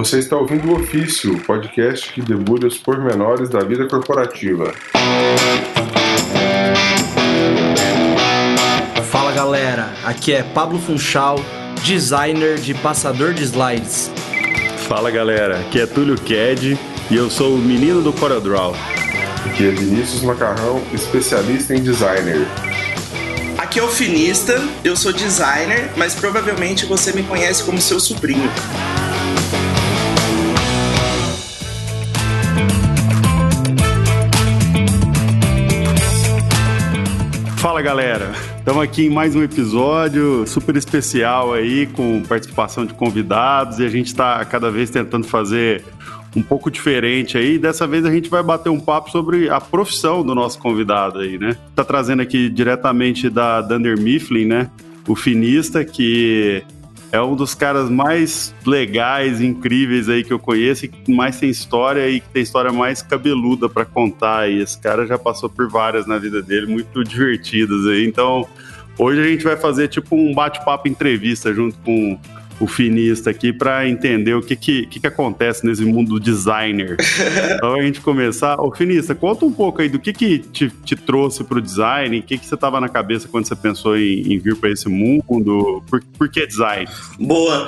[0.00, 4.72] Você está ouvindo o Ofício, podcast que debulha os pormenores da vida corporativa.
[9.10, 11.38] Fala galera, aqui é Pablo Funchal,
[11.84, 14.10] designer de passador de slides.
[14.88, 16.78] Fala galera, aqui é Túlio Ked
[17.10, 18.74] e eu sou o menino do CorelDRAW.
[19.44, 22.46] Aqui é Vinícius Macarrão, especialista em designer.
[23.58, 28.50] Aqui é o Finista, eu sou designer, mas provavelmente você me conhece como seu sobrinho.
[37.80, 43.78] Fala galera, estamos aqui em mais um episódio super especial aí com participação de convidados
[43.78, 45.82] e a gente está cada vez tentando fazer
[46.36, 47.58] um pouco diferente aí.
[47.58, 51.38] Dessa vez a gente vai bater um papo sobre a profissão do nosso convidado aí,
[51.38, 51.56] né?
[51.74, 54.70] Tá trazendo aqui diretamente da Dunder Mifflin, né?
[55.08, 56.62] O finista que
[57.12, 61.50] é um dos caras mais legais, incríveis aí que eu conheço e que mais tem
[61.50, 64.48] história e que tem história mais cabeluda para contar.
[64.50, 68.06] E esse cara já passou por várias na vida dele, muito divertidas aí.
[68.06, 68.46] Então,
[68.96, 72.18] hoje a gente vai fazer tipo um bate-papo entrevista junto com
[72.60, 76.96] o finista aqui para entender o que que, que que, acontece nesse mundo do designer.
[77.56, 78.60] então a gente começar.
[78.60, 82.22] Ô, finista, conta um pouco aí do que que te, te trouxe pro design, o
[82.22, 85.82] que que você tava na cabeça quando você pensou em, em vir para esse mundo,
[85.88, 86.86] por, por que design?
[87.18, 87.66] Boa.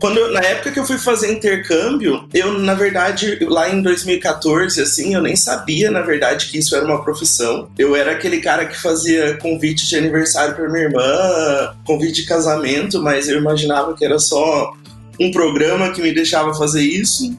[0.00, 4.80] Quando eu, na época que eu fui fazer intercâmbio, eu na verdade lá em 2014
[4.80, 7.68] assim, eu nem sabia na verdade que isso era uma profissão.
[7.78, 13.02] Eu era aquele cara que fazia convite de aniversário para minha irmã, convite de casamento,
[13.02, 14.29] mas eu imaginava que era só
[15.18, 17.36] um programa que me deixava fazer isso.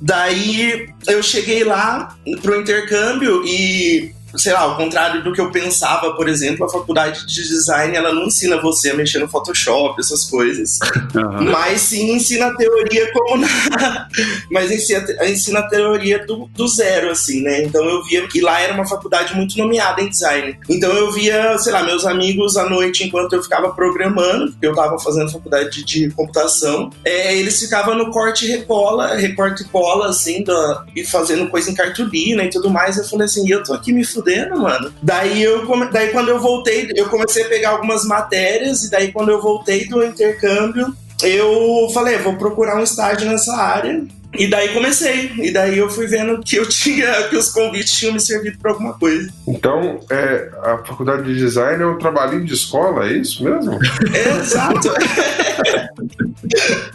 [0.00, 6.14] Daí eu cheguei lá pro intercâmbio e sei lá, ao contrário do que eu pensava,
[6.14, 10.24] por exemplo, a faculdade de design ela não ensina você a mexer no Photoshop, essas
[10.24, 10.78] coisas.
[11.14, 11.50] Uhum.
[11.50, 14.08] Mas sim ensina a teoria como na...
[14.50, 17.62] mas ensina, ensina a teoria do, do zero, assim, né?
[17.62, 20.58] Então eu via que lá era uma faculdade muito nomeada em design.
[20.68, 24.74] Então eu via, sei lá, meus amigos à noite enquanto eu ficava programando, porque eu
[24.74, 30.08] tava fazendo faculdade de computação, é, eles ficavam no corte e recola, recorte e cola,
[30.08, 32.96] assim, da, e fazendo coisa em cartolina e tudo mais.
[32.96, 34.92] Eu falei assim, eu tô aqui me fudendo fudendo, mano.
[35.00, 39.30] Daí, eu, daí quando eu voltei, eu comecei a pegar algumas matérias, e daí quando
[39.30, 40.92] eu voltei do intercâmbio,
[41.22, 44.04] eu falei, vou procurar um estágio nessa área.
[44.34, 45.32] E daí comecei.
[45.38, 48.72] E daí eu fui vendo que eu tinha, que os convites tinham me servido para
[48.72, 49.28] alguma coisa.
[49.46, 53.78] Então, é, a faculdade de design é um trabalhinho de escola, é isso mesmo?
[54.12, 54.88] É, exato.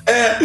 [0.06, 0.38] é,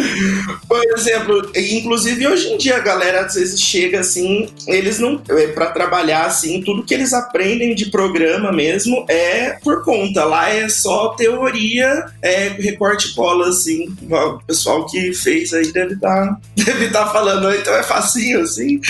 [0.67, 5.21] por exemplo, inclusive hoje em dia a galera às vezes chega assim, eles não.
[5.29, 10.25] É, para trabalhar assim, tudo que eles aprendem de programa mesmo é por conta.
[10.25, 13.95] Lá é só teoria, é recorte cola, assim.
[14.09, 16.27] O pessoal que fez aí deve estar.
[16.27, 16.39] Tá,
[16.85, 18.79] estar tá falando, então é facinho, assim.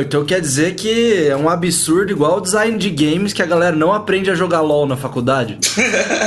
[0.00, 3.76] Então quer dizer que é um absurdo igual o design de games que a galera
[3.76, 5.58] não aprende a jogar LOL na faculdade.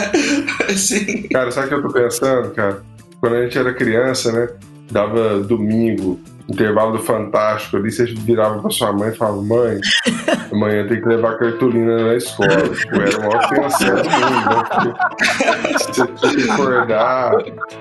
[0.78, 1.24] Sim.
[1.24, 2.82] Cara, sabe o que eu tô pensando, cara?
[3.20, 4.48] Quando a gente era criança, né?
[4.92, 9.80] Dava domingo, intervalo do Fantástico ali, você virava pra sua mãe e falava, mãe,
[10.52, 12.70] amanhã tem que levar cartolina na escola.
[12.70, 14.64] Tipo, era uma ofensa do mundo, né?
[14.70, 17.32] Porque você tinha que acordar,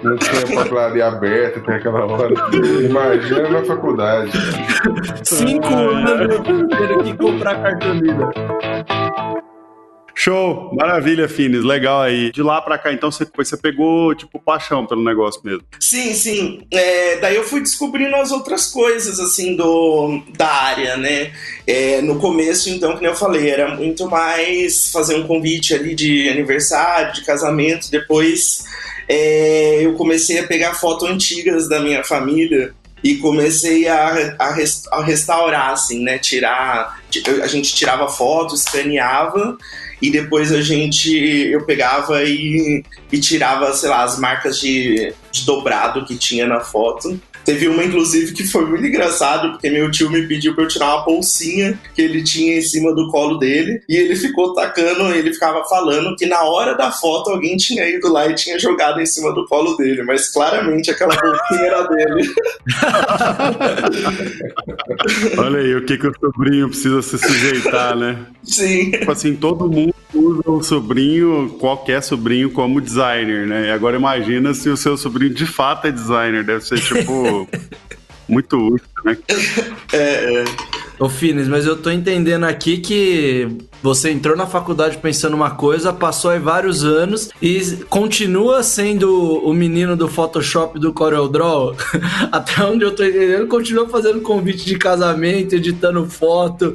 [0.03, 2.34] não tinha papelaria aberta até aquela hora.
[2.83, 4.33] Imagina na faculdade.
[5.22, 8.31] Cinco anos tendo que comprar cartolina.
[10.19, 12.32] Show, maravilha, Fines, legal aí.
[12.32, 15.62] De lá pra cá, então, você, você pegou, tipo, paixão pelo negócio mesmo.
[15.78, 16.66] Sim, sim.
[16.71, 21.32] É, daí eu fui descobrindo as outras coisas, assim, do, da área, né?
[21.66, 26.31] É, no começo, então, como eu falei, era muito mais fazer um convite ali de
[26.31, 27.91] aniversário, de casamento.
[27.91, 28.65] Depois
[29.06, 32.72] é, eu comecei a pegar fotos antigas da minha família
[33.03, 36.19] e comecei a, a, restaurar, assim, né?
[36.19, 37.00] Tirar.
[37.43, 39.56] A gente tirava fotos, escaneava
[40.00, 41.10] e depois a gente
[41.50, 46.60] eu pegava e, e tirava, sei lá, as marcas de, de dobrado que tinha na
[46.60, 50.69] foto Teve uma, inclusive, que foi muito engraçado, porque meu tio me pediu pra eu
[50.69, 55.15] tirar uma bolsinha que ele tinha em cima do colo dele, e ele ficou tacando,
[55.15, 59.01] ele ficava falando que na hora da foto alguém tinha ido lá e tinha jogado
[59.01, 62.34] em cima do colo dele, mas claramente aquela bolsinha era dele.
[65.39, 68.27] Olha aí, o que, que o sobrinho precisa se sujeitar, né?
[68.43, 68.91] Sim.
[68.91, 73.68] Tipo assim, todo mundo usa o sobrinho, qualquer sobrinho, como designer, né?
[73.68, 77.48] E agora imagina se o seu sobrinho de fato é designer, deve ser tipo
[78.28, 79.16] muito útil, né?
[79.92, 80.45] É, é.
[80.98, 83.48] Ô Fines, mas eu tô entendendo aqui que
[83.83, 87.60] você entrou na faculdade pensando uma coisa, passou aí vários anos e
[87.91, 91.77] continua sendo o menino do Photoshop do CorelDRAW.
[92.33, 96.74] Até onde eu tô entendendo, continua fazendo convite de casamento, editando foto.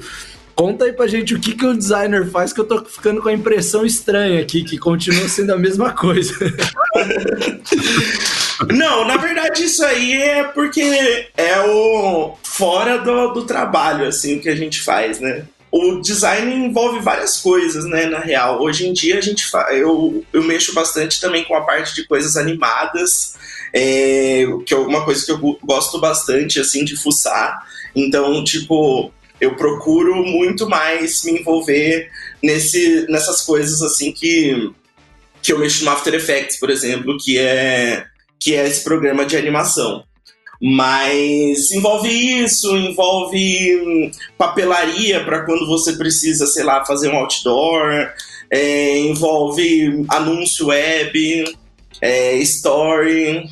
[0.62, 3.30] Conta aí pra gente o que, que o designer faz, que eu tô ficando com
[3.30, 6.36] a impressão estranha aqui, que continua sendo a mesma coisa.
[8.70, 14.40] Não, na verdade isso aí é porque é o fora do, do trabalho, assim, o
[14.40, 15.46] que a gente faz, né?
[15.72, 18.62] o design envolve várias coisas, né, na real.
[18.62, 22.38] Hoje em dia a gente eu, eu mexo bastante também com a parte de coisas
[22.38, 23.34] animadas,
[23.74, 27.66] é, que é uma coisa que eu gosto bastante, assim, de fuçar.
[27.96, 29.12] Então, tipo,
[29.42, 32.10] eu procuro muito mais me envolver
[32.42, 34.72] nesse, nessas coisas, assim, que,
[35.42, 38.06] que eu mexo no After Effects, por exemplo, que é,
[38.40, 40.04] que é esse programa de animação.
[40.62, 42.08] Mas envolve
[42.44, 48.14] isso, envolve hum, papelaria para quando você precisa, sei lá, fazer um outdoor,
[48.52, 51.46] é, envolve anúncio web,
[52.00, 53.44] é, story,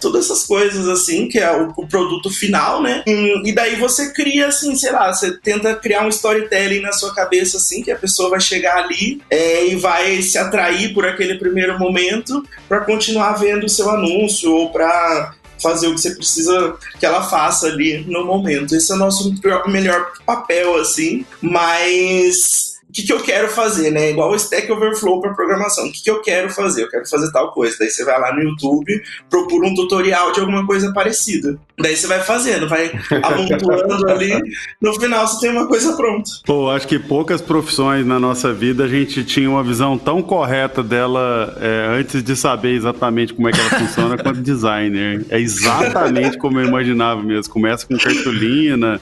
[0.00, 3.02] todas essas coisas assim, que é o, o, produto final, né?
[3.06, 7.56] E daí você cria assim, sei lá, você tenta criar um storytelling na sua cabeça
[7.56, 11.78] assim, que a pessoa vai chegar ali é, e vai se atrair por aquele primeiro
[11.78, 17.06] momento para continuar vendo o seu anúncio ou para fazer o que você precisa que
[17.06, 18.74] ela faça ali no momento.
[18.74, 19.32] Esse é o nosso
[19.68, 24.10] melhor papel, assim, mas o que, que eu quero fazer, né?
[24.10, 25.86] Igual o Stack Overflow para programação.
[25.86, 26.82] O que, que eu quero fazer?
[26.82, 27.74] Eu quero fazer tal coisa.
[27.80, 31.58] Daí você vai lá no YouTube, procura um tutorial de alguma coisa parecida.
[31.80, 32.92] Daí você vai fazendo, vai
[33.24, 34.38] amontoando ali.
[34.78, 36.30] No final você tem uma coisa pronta.
[36.44, 40.82] Pô, acho que poucas profissões na nossa vida a gente tinha uma visão tão correta
[40.82, 45.24] dela é, antes de saber exatamente como é que ela funciona quanto designer.
[45.30, 47.50] É exatamente como eu imaginava mesmo.
[47.50, 49.00] Começa com cartolina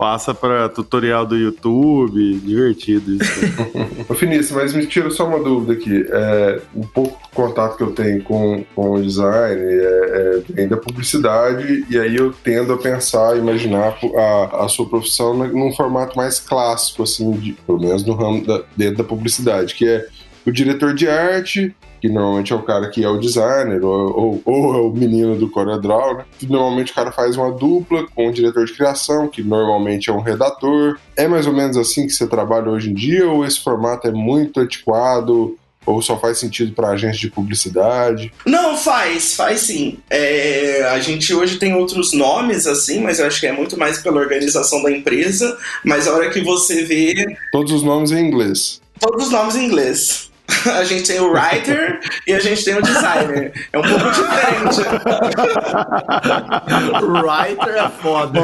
[0.00, 3.40] passa para tutorial do YouTube, divertido isso.
[4.08, 6.06] Ô mas me tira só uma dúvida aqui.
[6.10, 11.84] É, um pouco contato que eu tenho com, com o design é, é, da publicidade,
[11.90, 17.02] e aí eu tendo a pensar, imaginar a, a sua profissão num formato mais clássico,
[17.02, 20.06] assim, de, pelo menos no ramo da, dentro da publicidade, que é
[20.46, 24.42] o diretor de arte, que normalmente é o cara que é o designer, ou, ou,
[24.44, 26.24] ou é o menino do CorelDRAW, né?
[26.38, 30.12] Que normalmente o cara faz uma dupla com o diretor de criação, que normalmente é
[30.12, 30.98] um redator.
[31.16, 34.12] É mais ou menos assim que você trabalha hoje em dia, ou esse formato é
[34.12, 35.56] muito antiquado?
[35.86, 38.30] Ou só faz sentido para agência de publicidade?
[38.44, 39.98] Não, faz, faz sim.
[40.10, 43.98] É, a gente hoje tem outros nomes, assim, mas eu acho que é muito mais
[43.98, 45.56] pela organização da empresa.
[45.82, 47.14] Mas a hora que você vê.
[47.50, 48.80] Todos os nomes em inglês.
[49.00, 50.29] Todos os nomes em inglês.
[50.74, 53.52] a gente tem o writer e a gente tem o designer.
[53.72, 54.80] É um pouco diferente.
[57.22, 58.40] writer é foda,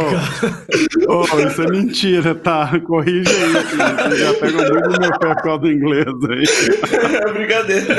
[1.08, 2.80] oh, oh, isso é mentira, tá?
[2.86, 6.46] Corrija aí, Você já pega muito no meu pé por causa do inglês aí.
[7.26, 7.96] É brincadeira.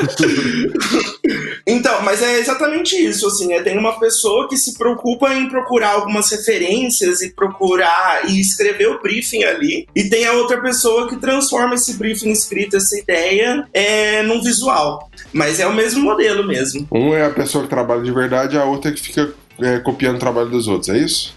[1.65, 5.91] Então, mas é exatamente isso, assim, é, tem uma pessoa que se preocupa em procurar
[5.91, 11.17] algumas referências e procurar e escrever o briefing ali, e tem a outra pessoa que
[11.17, 15.09] transforma esse briefing escrito, essa ideia, é, num visual.
[15.33, 16.87] Mas é o mesmo modelo mesmo.
[16.91, 20.17] Um é a pessoa que trabalha de verdade, a outra é que fica é, copiando
[20.17, 21.35] o trabalho dos outros, é isso?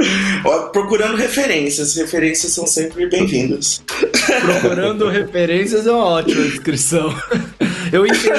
[0.72, 1.96] Procurando referências.
[1.96, 3.82] Referências são sempre bem-vindas.
[4.42, 7.14] Procurando referências é uma ótima descrição.
[7.92, 8.30] Eu entendi,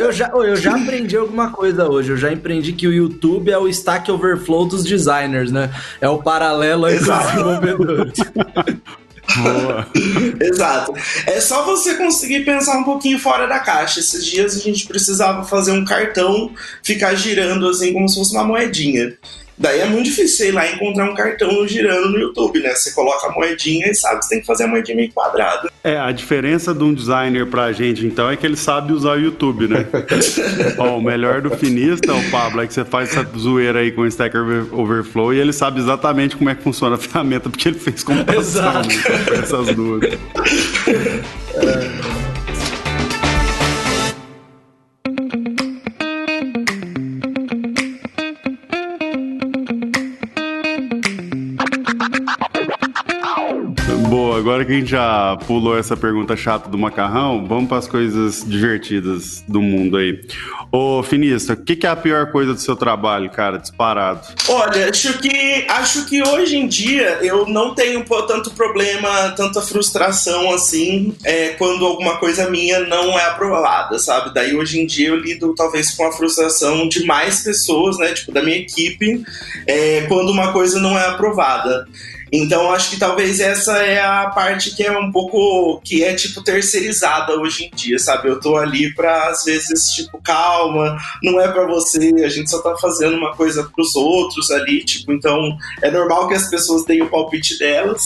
[0.00, 2.12] eu, já, eu já aprendi alguma coisa hoje.
[2.12, 5.70] Eu já aprendi que o YouTube é o Stack Overflow dos designers, né?
[6.00, 7.22] É o paralelo aí Exato.
[7.22, 8.18] dos desenvolvedores.
[9.36, 9.86] Boa.
[10.40, 10.94] Exato.
[11.26, 14.00] É só você conseguir pensar um pouquinho fora da caixa.
[14.00, 18.44] Esses dias a gente precisava fazer um cartão ficar girando assim como se fosse uma
[18.44, 19.16] moedinha.
[19.62, 22.74] Daí é muito difícil, sei lá, encontrar um cartão girando no YouTube, né?
[22.74, 25.70] Você coloca a moedinha e sabe que você tem que fazer a moedinha meio quadrada.
[25.84, 29.20] É, a diferença de um designer pra gente, então, é que ele sabe usar o
[29.20, 29.86] YouTube, né?
[30.78, 34.00] Ó, o melhor do finista, o Pablo, é que você faz essa zoeira aí com
[34.00, 37.78] o Stack Overflow e ele sabe exatamente como é que funciona a ferramenta, porque ele
[37.78, 39.38] fez comparação né?
[39.40, 40.02] essas duas.
[54.72, 58.42] agora que a gente já pulou essa pergunta chata do macarrão, vamos para as coisas
[58.46, 60.20] divertidas do mundo aí.
[60.70, 64.26] Ô, Finista, o que, que, é a pior coisa do seu trabalho, cara, disparado?
[64.48, 70.52] Olha, acho que, acho que hoje em dia eu não tenho tanto problema, tanta frustração
[70.52, 74.32] assim, é, quando alguma coisa minha não é aprovada, sabe?
[74.32, 78.32] Daí hoje em dia eu lido talvez com a frustração de mais pessoas, né, tipo
[78.32, 79.22] da minha equipe,
[79.66, 81.86] é, quando uma coisa não é aprovada.
[82.32, 86.42] Então acho que talvez essa é a parte que é um pouco que é tipo
[86.42, 88.28] terceirizada hoje em dia, sabe?
[88.28, 92.62] Eu tô ali pra às vezes tipo calma, não é para você, a gente só
[92.62, 95.38] tá fazendo uma coisa pros outros ali, tipo, então
[95.82, 98.02] é normal que as pessoas tenham o palpite delas,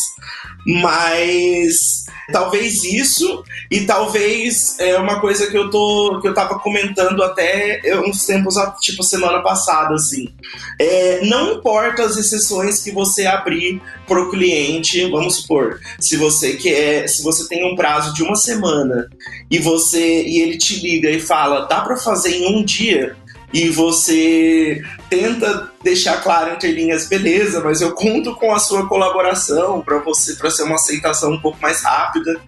[0.67, 7.23] mas talvez isso e talvez é uma coisa que eu tô que eu tava comentando
[7.23, 10.35] até uns tempos tipo semana passada assim.
[10.79, 17.09] É, não importa as exceções que você abrir pro cliente vamos supor se você quer
[17.09, 19.09] se você tem um prazo de uma semana
[19.51, 23.17] e você e ele te liga e fala dá para fazer em um dia
[23.53, 29.81] e você tenta deixar claro entre linhas, beleza, mas eu conto com a sua colaboração
[29.81, 32.41] para você para ser uma aceitação um pouco mais rápida.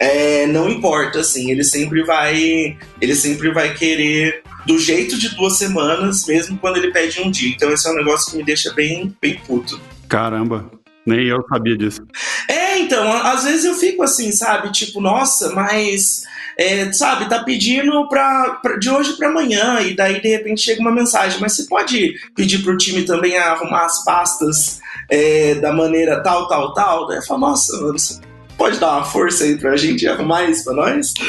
[0.00, 5.58] É, não importa, assim, ele sempre vai, ele sempre vai querer do jeito de duas
[5.58, 7.50] semanas, mesmo quando ele pede um dia.
[7.50, 9.80] Então esse é um negócio que me deixa bem, bem puto.
[10.08, 10.70] Caramba,
[11.04, 12.06] nem eu sabia disso.
[12.48, 14.72] É, então, às vezes eu fico assim, sabe?
[14.72, 16.22] Tipo, nossa, mas
[16.58, 20.80] é, sabe, tá pedindo pra, pra de hoje para amanhã, e daí de repente chega
[20.80, 26.20] uma mensagem, mas você pode pedir pro time também arrumar as pastas é, da maneira
[26.22, 27.06] tal, tal, tal?
[27.06, 28.20] Daí eu falo, nossa, mano, você
[28.56, 31.14] pode dar uma força aí pra gente arrumar isso pra nós?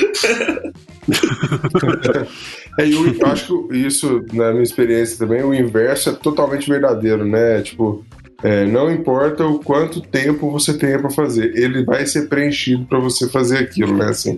[2.79, 7.23] é, eu, eu acho que isso, na minha experiência também, o inverso é totalmente verdadeiro,
[7.23, 7.61] né?
[7.61, 8.03] Tipo,
[8.43, 12.99] é, não importa o quanto tempo você tenha para fazer, ele vai ser preenchido para
[12.99, 14.09] você fazer aquilo, né?
[14.09, 14.37] Assim,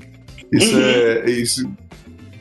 [0.52, 0.82] isso uhum.
[0.82, 1.30] é.
[1.30, 1.70] Isso,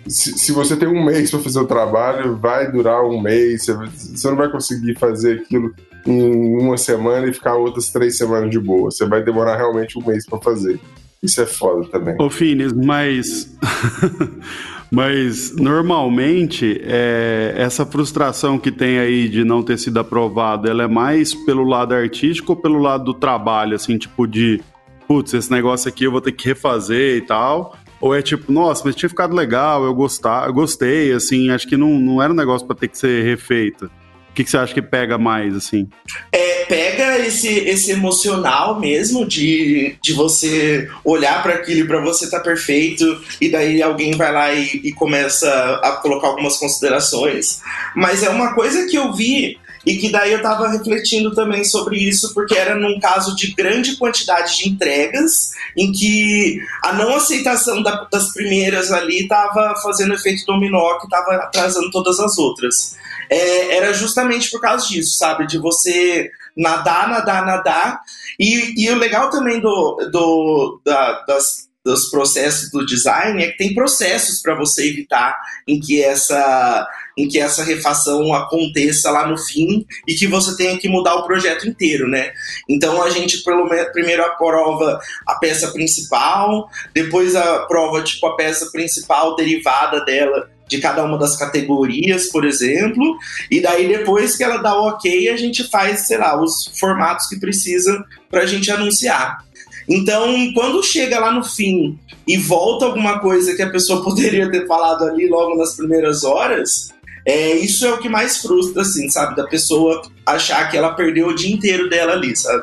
[0.08, 3.64] se, se, você tem um mês para fazer o trabalho, vai durar um mês.
[3.64, 5.72] Você, você não vai conseguir fazer aquilo
[6.06, 8.90] em uma semana e ficar outras três semanas de boa.
[8.90, 10.80] Você vai demorar realmente um mês para fazer.
[11.22, 12.16] Isso é foda também.
[12.18, 13.54] Ô, Finis, mas.
[14.90, 20.88] mas normalmente é, essa frustração que tem aí de não ter sido aprovado, ela é
[20.88, 24.60] mais pelo lado artístico ou pelo lado do trabalho, assim, tipo de
[25.06, 27.76] putz, esse negócio aqui eu vou ter que refazer e tal.
[28.00, 31.76] Ou é tipo, nossa, mas tinha ficado legal, eu, gostar, eu gostei, assim, acho que
[31.76, 33.90] não, não era um negócio para ter que ser refeito.
[34.30, 35.88] O que, que, você acha que pega mais, assim?
[36.30, 42.30] É, pega esse, esse emocional mesmo de, de você olhar para aquilo e para você
[42.30, 43.04] tá perfeito,
[43.40, 45.50] e daí alguém vai lá e, e começa
[45.82, 47.60] a colocar algumas considerações.
[47.94, 51.96] Mas é uma coisa que eu vi e que daí eu estava refletindo também sobre
[51.96, 57.82] isso, porque era num caso de grande quantidade de entregas, em que a não aceitação
[57.82, 62.94] da, das primeiras ali estava fazendo efeito dominó, que estava atrasando todas as outras.
[63.30, 65.46] É, era justamente por causa disso, sabe?
[65.46, 68.00] De você nadar, nadar, nadar.
[68.38, 73.56] E, e o legal também do, do, da, das, dos processos do design é que
[73.56, 76.86] tem processos para você evitar em que essa
[77.20, 81.26] em que essa refação aconteça lá no fim e que você tenha que mudar o
[81.26, 82.32] projeto inteiro, né?
[82.68, 89.36] Então a gente pelo primeiro aprova a peça principal, depois aprova tipo a peça principal
[89.36, 93.18] derivada dela de cada uma das categorias, por exemplo,
[93.50, 97.26] e daí depois que ela dá o ok, a gente faz, sei lá, os formatos
[97.26, 99.44] que precisa para a gente anunciar.
[99.88, 104.64] Então, quando chega lá no fim e volta alguma coisa que a pessoa poderia ter
[104.68, 106.94] falado ali logo nas primeiras horas,
[107.26, 109.36] é, isso é o que mais frustra, assim, sabe?
[109.36, 112.62] Da pessoa achar que ela perdeu o dia inteiro dela ali, sabe?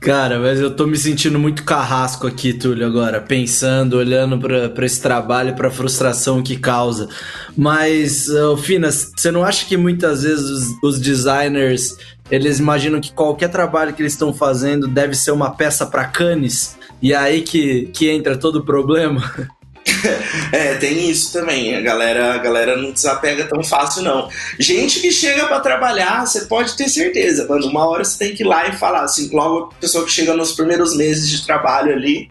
[0.00, 5.02] Cara, mas eu tô me sentindo muito carrasco aqui, Túlio, agora, pensando, olhando para esse
[5.02, 7.08] trabalho, para a frustração que causa.
[7.56, 11.96] Mas, uh, Finas, você não acha que muitas vezes os, os designers
[12.30, 16.76] eles imaginam que qualquer trabalho que eles estão fazendo deve ser uma peça para canes?
[17.02, 19.48] E é aí que, que entra todo o problema?
[20.52, 21.74] é, tem isso também.
[21.76, 24.28] A galera, a galera não desapega tão fácil, não.
[24.58, 27.66] Gente que chega para trabalhar, você pode ter certeza, mano.
[27.66, 30.34] Uma hora você tem que ir lá e falar, assim, logo a pessoa que chega
[30.34, 32.30] nos primeiros meses de trabalho ali,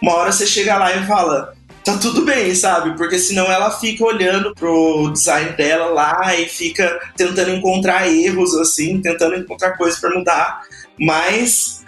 [0.00, 1.54] uma hora você chega lá e fala.
[1.84, 2.96] Tá tudo bem, sabe?
[2.96, 9.00] Porque senão ela fica olhando pro design dela lá e fica tentando encontrar erros, assim,
[9.00, 10.62] tentando encontrar coisas para mudar.
[10.98, 11.84] Mas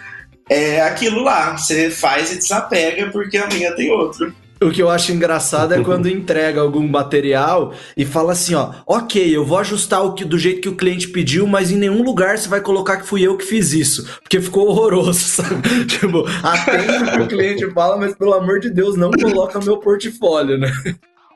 [0.49, 4.33] é aquilo lá, você faz e desapega porque amanhã tem outro.
[4.61, 9.35] O que eu acho engraçado é quando entrega algum material e fala assim, ó, ok,
[9.35, 12.37] eu vou ajustar o que, do jeito que o cliente pediu, mas em nenhum lugar
[12.37, 15.85] você vai colocar que fui eu que fiz isso, porque ficou horroroso, sabe?
[15.85, 19.77] tipo, atende o que o cliente fala, mas pelo amor de Deus, não coloca meu
[19.77, 20.71] portfólio, né?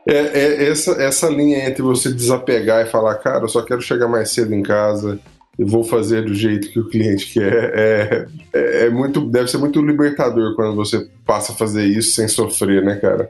[0.06, 4.08] É, é, essa, essa linha entre você desapegar e falar, cara, eu só quero chegar
[4.08, 5.18] mais cedo em casa,
[5.58, 7.72] e vou fazer do jeito que o cliente quer.
[7.76, 12.28] É, é, é, muito, deve ser muito libertador quando você passa a fazer isso sem
[12.28, 13.30] sofrer, né, cara?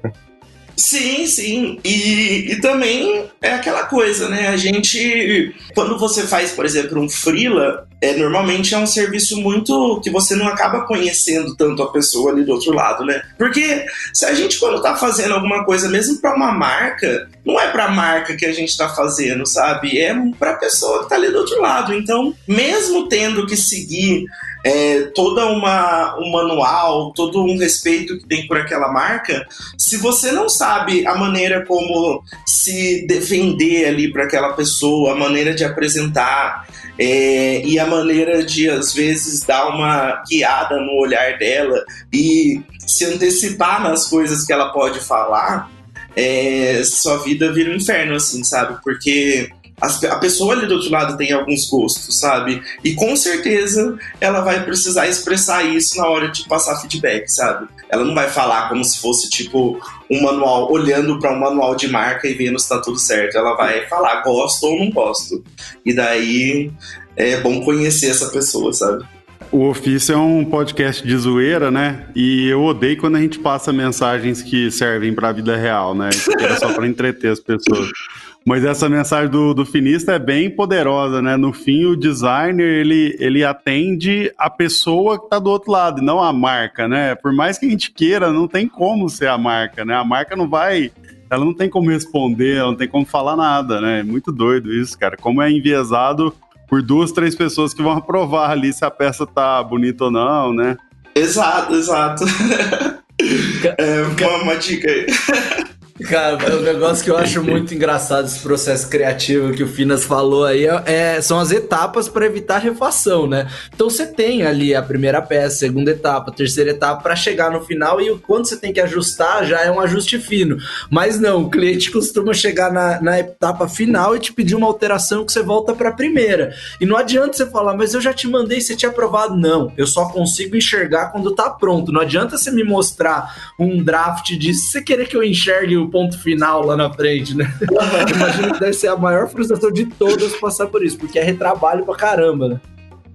[0.76, 1.80] Sim, sim.
[1.84, 4.48] E, e também é aquela coisa, né?
[4.48, 10.02] A gente, quando você faz, por exemplo, um freela, é, normalmente é um serviço muito
[10.02, 13.22] que você não acaba conhecendo tanto a pessoa ali do outro lado, né?
[13.38, 17.70] Porque se a gente, quando tá fazendo alguma coisa, mesmo para uma marca, não é
[17.70, 20.00] pra marca que a gente tá fazendo, sabe?
[20.00, 21.94] É pra pessoa que tá ali do outro lado.
[21.94, 24.26] Então, mesmo tendo que seguir
[24.64, 29.46] é, toda uma um manual, todo um respeito que tem por aquela marca,
[29.78, 35.54] se você não sabe a maneira como se defender ali para aquela pessoa, a maneira
[35.54, 36.68] de apresentar
[36.98, 43.06] é, e a maneira de às vezes dar uma guiada no olhar dela e se
[43.06, 45.70] antecipar nas coisas que ela pode falar,
[46.16, 48.78] é, sua vida vira um inferno, assim, sabe?
[48.84, 49.50] Porque
[49.84, 52.62] a pessoa ali do outro lado tem alguns gostos, sabe?
[52.84, 57.68] E com certeza ela vai precisar expressar isso na hora de passar feedback, sabe?
[57.90, 61.88] Ela não vai falar como se fosse tipo um manual, olhando para um manual de
[61.90, 63.38] marca e vendo se tá tudo certo.
[63.38, 65.44] Ela vai falar gosto ou não gosto.
[65.86, 66.72] E daí
[67.16, 69.06] é bom conhecer essa pessoa, sabe?
[69.52, 72.08] O Ofício é um podcast de zoeira, né?
[72.16, 76.10] E eu odeio quando a gente passa mensagens que servem para a vida real, né?
[76.40, 77.90] É só para entreter as pessoas.
[78.46, 81.38] Mas essa mensagem do, do finista é bem poderosa, né?
[81.38, 86.06] No fim, o designer, ele, ele atende a pessoa que está do outro lado, e
[86.06, 87.16] não a marca, né?
[87.16, 89.96] Por mais que a gente queira, não tem como ser a marca, né?
[89.96, 90.92] A marca não vai...
[91.30, 94.02] Ela não tem como responder, ela não tem como falar nada, né?
[94.02, 95.18] É muito doido isso, cara.
[95.18, 96.36] Como é enviesado
[96.68, 100.54] por duas, três pessoas que vão aprovar ali se a peça tá bonita ou não,
[100.54, 100.78] né?
[101.16, 102.26] Exato, exato.
[103.78, 105.06] é uma, uma dica aí.
[106.04, 110.44] Cara, o negócio que eu acho muito engraçado esse processo criativo que o Finas falou
[110.44, 113.48] aí é, é são as etapas para evitar refação, né?
[113.74, 118.02] Então você tem ali a primeira peça, segunda etapa, terceira etapa para chegar no final
[118.02, 120.58] e quando você tem que ajustar já é um ajuste fino.
[120.90, 125.26] Mas não, o cliente costuma chegar na, na etapa final e te pedir uma alteração
[125.26, 126.54] que você volta para a primeira.
[126.82, 129.38] E não adianta você falar, mas eu já te mandei, você tinha aprovado.
[129.38, 131.92] Não, eu só consigo enxergar quando tá pronto.
[131.92, 136.20] Não adianta você me mostrar um draft disso, você querer que eu enxergue o ponto
[136.20, 137.54] final lá na frente, né?
[138.16, 141.86] Imagino que deve ser a maior frustração de todas passar por isso, porque é retrabalho
[141.86, 142.60] pra caramba, né?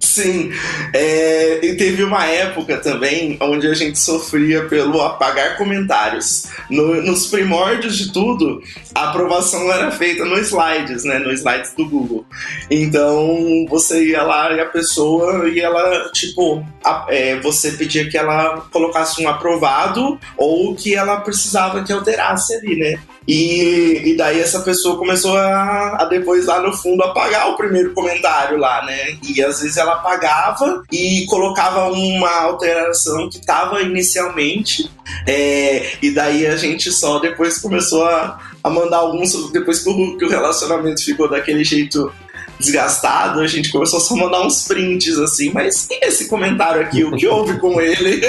[0.00, 0.52] Sim,
[0.94, 6.46] é, e teve uma época também onde a gente sofria pelo apagar comentários.
[6.70, 8.62] No, nos primórdios de tudo,
[8.94, 11.18] a aprovação era feita no slides, né?
[11.18, 12.24] No slides do Google.
[12.70, 18.16] Então você ia lá e a pessoa e ela, tipo, a, é, você pedia que
[18.16, 22.98] ela colocasse um aprovado ou que ela precisava que alterasse ali, né?
[23.28, 27.92] E, e daí essa pessoa começou a, a, depois lá no fundo apagar o primeiro
[27.92, 29.18] comentário lá, né?
[29.22, 34.90] E às vezes ela apagava e colocava uma alteração que estava inicialmente.
[35.26, 39.52] É, e daí a gente só depois começou a, a mandar alguns.
[39.52, 42.10] Depois que o, que o relacionamento ficou daquele jeito
[42.58, 47.04] desgastado, a gente começou só a mandar uns prints assim, mas e esse comentário aqui?
[47.04, 48.20] O que houve com ele?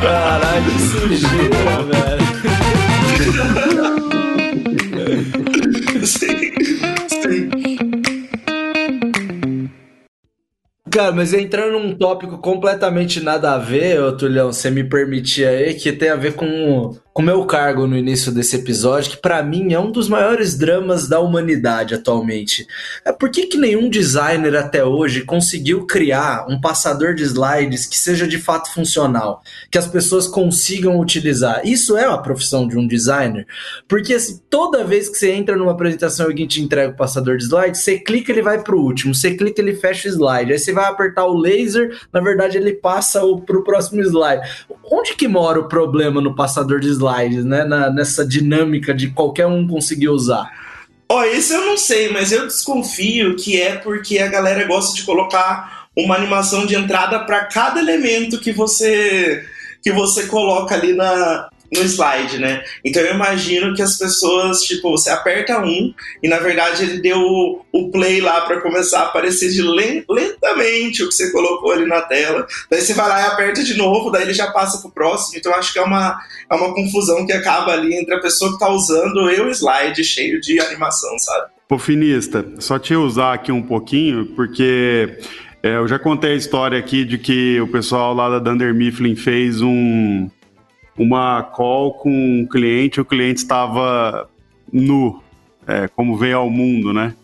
[0.00, 2.22] Caralho, que sujeira, velho.
[6.06, 6.52] sim,
[7.08, 7.50] sim.
[10.90, 15.72] Cara, mas entrando num tópico completamente nada a ver, ô Tulhão, você me permitir aí,
[15.72, 19.74] que tem a ver com o meu cargo no início desse episódio, que para mim
[19.74, 22.66] é um dos maiores dramas da humanidade atualmente.
[23.04, 28.26] É por que, nenhum designer até hoje conseguiu criar um passador de slides que seja
[28.26, 31.60] de fato funcional, que as pessoas consigam utilizar?
[31.64, 33.46] Isso é a profissão de um designer,
[33.86, 37.36] porque assim, toda vez que você entra numa apresentação e alguém te entrega o passador
[37.36, 40.58] de slides, você clica ele vai pro último, você clica ele fecha o slide, aí
[40.58, 44.66] você vai apertar o laser, na verdade ele passa o, pro próximo slide.
[44.90, 47.01] Onde que mora o problema no passador de slides?
[47.02, 47.64] Slides, né?
[47.64, 50.50] Na, nessa dinâmica de qualquer um conseguir usar.
[51.08, 54.96] Ó, oh, esse eu não sei, mas eu desconfio que é porque a galera gosta
[54.96, 59.44] de colocar uma animação de entrada para cada elemento que você
[59.82, 62.62] que você coloca ali na, no slide, né?
[62.84, 67.20] Então eu imagino que as pessoas, tipo, você aperta um e na verdade ele deu
[67.72, 72.02] o, play lá para começar a aparecer de lentamente o que você colocou ali na
[72.02, 72.46] tela.
[72.70, 75.38] Daí você vai lá e aperta de novo, daí ele já passa pro próximo.
[75.38, 76.18] Então eu acho que é uma,
[76.50, 80.04] é uma confusão que acaba ali entre a pessoa que tá usando e o slide
[80.04, 81.50] cheio de animação, sabe?
[81.70, 85.18] Ô, finista, só te usar aqui um pouquinho, porque
[85.62, 89.16] é, eu já contei a história aqui de que o pessoal lá da Dunder Mifflin
[89.16, 90.28] fez um,
[90.96, 94.28] uma call com um cliente, o cliente estava
[94.72, 95.22] nu,
[95.66, 97.14] é, como veio ao mundo, né?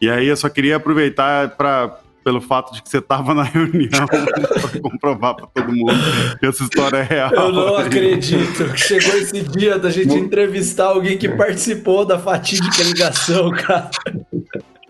[0.00, 4.06] E aí eu só queria aproveitar para pelo fato de que você tava na reunião
[4.06, 5.94] pra comprovar pra todo mundo
[6.38, 7.32] que essa história é real.
[7.32, 12.82] Eu não acredito que chegou esse dia da gente entrevistar alguém que participou da fatídica
[12.82, 13.90] ligação, cara.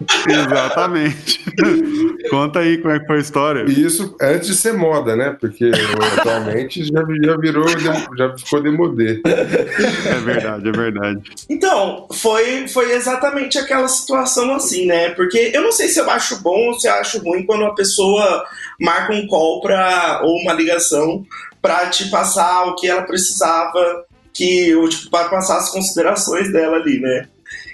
[0.28, 1.44] Exatamente.
[2.30, 3.64] Conta aí como é que foi a história.
[3.68, 5.36] E isso antes de ser moda, né?
[5.38, 5.70] Porque
[6.18, 7.68] atualmente já, já virou,
[8.16, 9.20] já ficou demodê.
[9.24, 11.20] É verdade, é verdade.
[11.48, 15.10] Então, foi, foi exatamente aquela situação assim, né?
[15.10, 17.74] Porque eu não sei se eu acho bom ou se eu acho ruim quando uma
[17.74, 18.44] pessoa
[18.80, 21.24] marca um call pra, ou uma ligação
[21.60, 26.76] para te passar o que ela precisava, que, ou tipo, para passar as considerações dela
[26.76, 27.28] ali, né?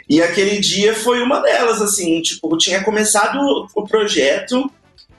[0.08, 4.70] E aquele dia foi uma delas, assim, tipo, tinha começado o projeto,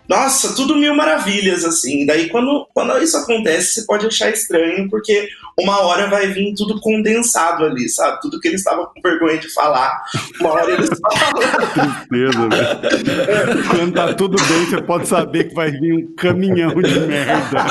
[0.07, 2.05] nossa, tudo mil maravilhas, assim.
[2.05, 6.79] Daí, quando, quando isso acontece, você pode achar estranho, porque uma hora vai vir tudo
[6.81, 8.19] condensado ali, sabe?
[8.21, 10.03] Tudo que eles estavam com vergonha de falar,
[10.39, 12.07] uma hora eles falam.
[12.07, 13.63] Tristeza, velho.
[13.69, 17.65] Quando tá tudo bem, você pode saber que vai vir um caminhão de merda.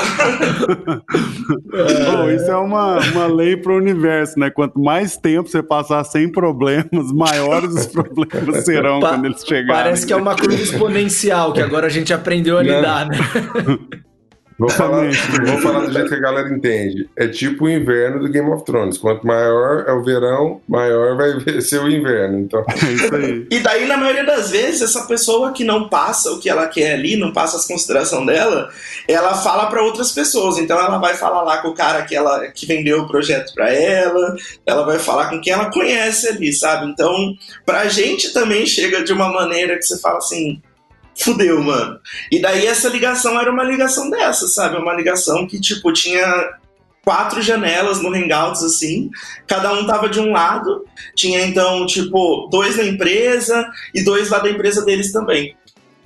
[2.11, 4.49] Bom, isso é uma, uma lei pro universo, né?
[4.49, 9.83] Quanto mais tempo você passar sem problemas, maiores os problemas serão pa quando eles chegarem.
[9.83, 13.17] Parece que é uma curva exponencial, que agora a gente aprendeu a lidar, né?
[14.57, 15.09] Vou falar,
[15.45, 17.09] vou falar do jeito que a galera entende.
[17.17, 18.97] É tipo o inverno do Game of Thrones.
[18.97, 22.39] Quanto maior é o verão, maior vai ser o inverno.
[22.39, 22.63] Então.
[22.85, 23.47] É isso aí.
[23.51, 26.93] E daí, na maioria das vezes, essa pessoa que não passa o que ela quer
[26.93, 28.69] ali, não passa as considerações dela,
[29.07, 30.57] ela fala para outras pessoas.
[30.57, 33.73] Então, ela vai falar lá com o cara que, ela, que vendeu o projeto para
[33.73, 36.89] ela, ela vai falar com quem ela conhece ali, sabe?
[36.89, 37.33] Então,
[37.65, 40.61] pra gente também chega de uma maneira que você fala assim
[41.17, 41.99] fudeu, mano.
[42.31, 44.77] E daí essa ligação era uma ligação dessa, sabe?
[44.77, 46.57] Uma ligação que, tipo, tinha
[47.05, 49.11] quatro janelas no Hangouts, assim,
[49.45, 50.83] cada um tava de um lado,
[51.15, 55.55] tinha então, tipo, dois na empresa e dois lá da empresa deles também.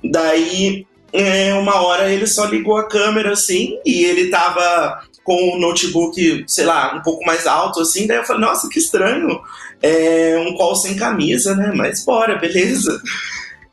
[0.04, 5.58] Daí, é, uma hora ele só ligou a câmera, assim, e ele tava com o
[5.58, 9.40] notebook, sei lá, um pouco mais alto, assim, daí eu falei, nossa, que estranho,
[9.82, 13.00] é um call sem camisa, né, mas bora, beleza.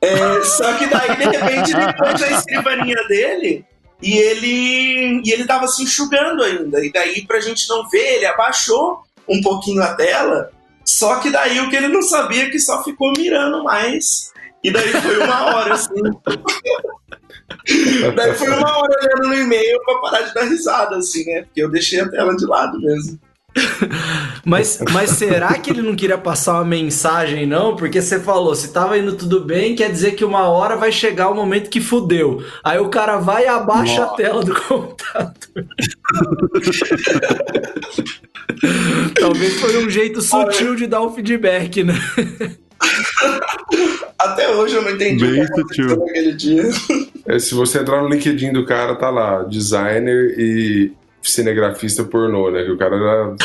[0.02, 3.66] É, só que daí, de repente, ele pôs a escrivaninha dele
[4.02, 6.86] e ele, e ele tava se enxugando ainda.
[6.86, 10.52] E daí, pra gente não ver, ele abaixou um pouquinho a tela.
[10.86, 14.32] Só que daí o que ele não sabia é que só ficou mirando mais.
[14.64, 16.02] E daí foi uma hora, assim.
[18.16, 21.42] daí foi uma hora olhando no e-mail pra parar de dar risada, assim, né?
[21.44, 23.20] Porque eu deixei a tela de lado mesmo.
[24.46, 27.76] Mas, mas será que ele não queria passar uma mensagem, não?
[27.76, 31.30] Porque você falou, se tava indo tudo bem, quer dizer que uma hora vai chegar
[31.30, 32.44] o momento que fudeu.
[32.64, 34.14] Aí o cara vai e abaixa Nossa.
[34.14, 35.34] a tela do computador.
[39.20, 41.94] Talvez foi um jeito sutil de dar um feedback, né?
[44.18, 45.98] Até hoje eu não entendi Bem o que sutil.
[45.98, 46.64] naquele dia.
[47.26, 50.92] É, se você entrar no LinkedIn do cara, tá lá, designer e
[51.30, 52.64] cinegrafista pornô, né?
[52.64, 53.36] Que o cara era.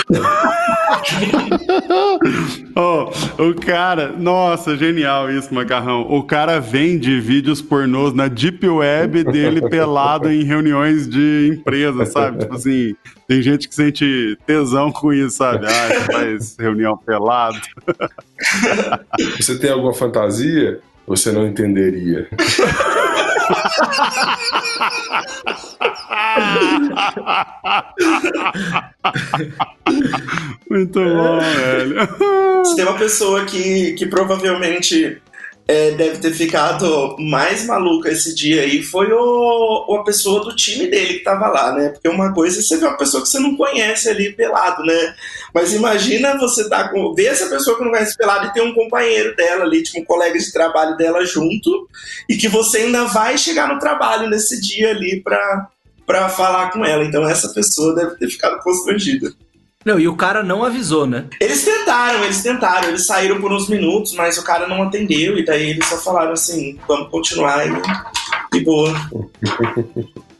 [2.76, 3.10] oh,
[3.42, 6.02] o cara, nossa, genial isso, Macarrão.
[6.02, 12.38] O cara vende vídeos pornôs na Deep Web dele pelado em reuniões de empresa, sabe?
[12.40, 12.94] Tipo assim,
[13.26, 15.66] tem gente que sente tesão com isso, sabe?
[15.66, 17.60] Ah, faz reunião pelado.
[19.38, 20.80] Você tem alguma fantasia?
[21.06, 22.28] Você não entenderia.
[30.68, 31.96] Muito bom, velho.
[32.64, 35.20] Se tem uma pessoa que, que provavelmente
[35.66, 40.88] é, deve ter ficado mais maluca esse dia aí foi o, a pessoa do time
[40.88, 41.90] dele que tava lá, né?
[41.90, 45.14] Porque uma coisa é você ver uma pessoa que você não conhece ali pelado, né?
[45.54, 47.14] Mas imagina você tá com.
[47.14, 50.04] ver essa pessoa que não conhece pelado e ter um companheiro dela ali, tipo, um
[50.04, 51.88] colega de trabalho dela junto,
[52.28, 55.68] e que você ainda vai chegar no trabalho nesse dia ali pra,
[56.06, 57.04] pra falar com ela.
[57.04, 59.32] Então essa pessoa deve ter ficado constrangida.
[59.84, 61.26] Não, e o cara não avisou, né?
[61.40, 65.44] Eles tentaram, eles tentaram, eles saíram por uns minutos, mas o cara não atendeu, e
[65.44, 68.94] daí eles só falaram assim, vamos continuar e, e boa.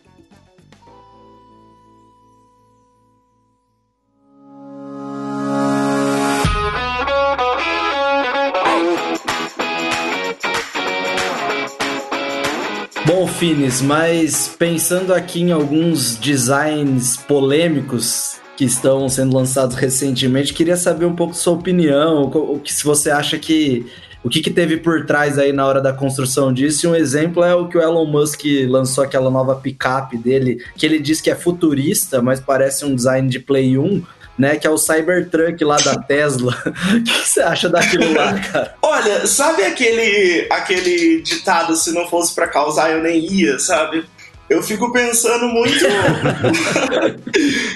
[13.22, 20.52] Bom, Finis, mas pensando aqui em alguns designs polêmicos que estão sendo lançados recentemente.
[20.52, 23.86] Queria saber um pouco sua opinião, o que se você acha que
[24.24, 26.84] o que, que teve por trás aí na hora da construção disso.
[26.84, 30.84] E um exemplo é o que o Elon Musk lançou aquela nova picape dele, que
[30.84, 34.02] ele diz que é futurista, mas parece um design de Play 1.
[34.38, 34.56] Né?
[34.56, 36.56] Que é o Cybertruck lá da Tesla.
[36.92, 38.74] O que você acha daquilo lá, cara?
[38.82, 44.04] Olha, sabe aquele, aquele ditado, se não fosse para causar, eu nem ia, sabe?
[44.52, 45.84] eu fico pensando muito.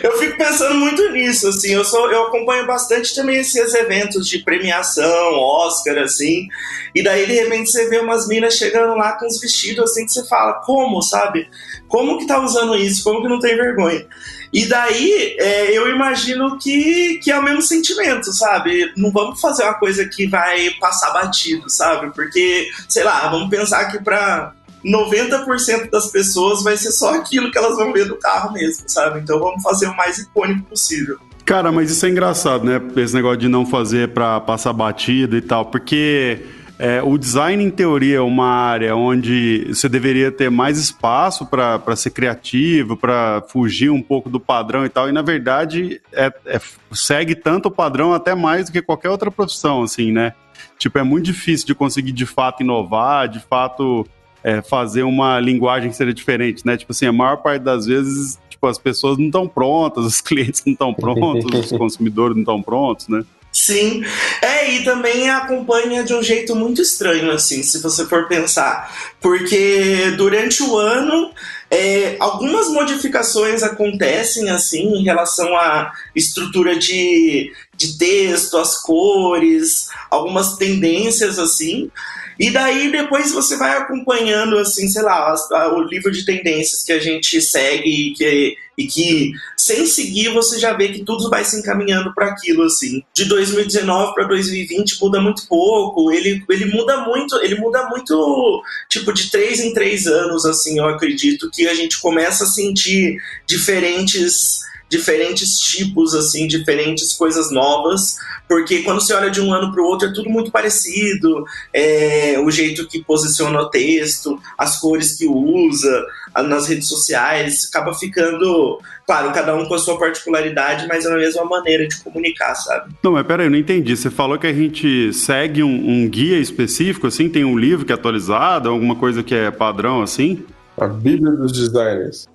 [0.02, 1.72] eu fico pensando muito nisso, assim.
[1.72, 6.46] Eu, sou, eu acompanho bastante também esses eventos de premiação, Oscar, assim.
[6.94, 10.12] E daí, de repente, você vê umas minas chegando lá com os vestidos assim que
[10.12, 11.48] você fala, como, sabe?
[11.88, 13.02] Como que tá usando isso?
[13.02, 14.06] Como que não tem vergonha?
[14.52, 18.92] E daí é, eu imagino que, que é o mesmo sentimento, sabe?
[18.96, 22.12] Não vamos fazer uma coisa que vai passar batido, sabe?
[22.14, 24.52] Porque, sei lá, vamos pensar que pra
[24.84, 29.20] 90% das pessoas vai ser só aquilo que elas vão ver do carro mesmo, sabe?
[29.20, 31.18] Então vamos fazer o mais icônico possível.
[31.44, 32.80] Cara, mas isso é engraçado, né?
[32.96, 36.40] Esse negócio de não fazer para passar batida e tal, porque
[36.78, 41.96] é, o design, em teoria, é uma área onde você deveria ter mais espaço para
[41.96, 46.60] ser criativo, para fugir um pouco do padrão e tal, e na verdade é, é,
[46.92, 50.34] segue tanto o padrão até mais do que qualquer outra profissão, assim, né?
[50.78, 54.06] Tipo, é muito difícil de conseguir de fato inovar, de fato
[54.44, 56.76] é, fazer uma linguagem que seja diferente, né?
[56.76, 60.62] Tipo assim, a maior parte das vezes, tipo, as pessoas não estão prontas, os clientes
[60.66, 63.24] não estão prontos, os consumidores não estão prontos, né?
[63.56, 64.04] Sim.
[64.42, 69.14] É, e também acompanha de um jeito muito estranho, assim, se você for pensar.
[69.18, 71.32] Porque durante o ano,
[71.70, 80.56] é, algumas modificações acontecem, assim, em relação à estrutura de, de texto, as cores, algumas
[80.56, 81.90] tendências, assim.
[82.38, 85.34] E daí depois você vai acompanhando, assim, sei lá,
[85.74, 90.58] o livro de tendências que a gente segue e que, e que sem seguir você
[90.58, 93.02] já vê que tudo vai se encaminhando para aquilo, assim.
[93.14, 99.12] De 2019 para 2020 muda muito pouco, ele, ele muda muito, ele muda muito, tipo,
[99.12, 104.60] de três em três anos, assim, eu acredito que a gente começa a sentir diferentes
[104.88, 108.16] diferentes tipos, assim, diferentes coisas novas,
[108.48, 112.38] porque quando você olha de um ano para o outro é tudo muito parecido, é,
[112.38, 116.06] o jeito que posiciona o texto, as cores que usa,
[116.44, 121.16] nas redes sociais, acaba ficando, claro, cada um com a sua particularidade, mas é a
[121.16, 122.94] mesma maneira de comunicar, sabe?
[123.02, 123.96] Não, mas peraí, eu não entendi.
[123.96, 127.92] Você falou que a gente segue um, um guia específico, assim, tem um livro que
[127.92, 130.44] é atualizado, alguma coisa que é padrão, assim?
[130.78, 132.28] A Bíblia dos Designers.